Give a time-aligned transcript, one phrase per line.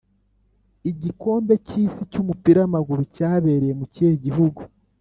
[0.91, 4.61] Igikombe cyisi cyumupira wamaguru cyabereye mukihe gihugu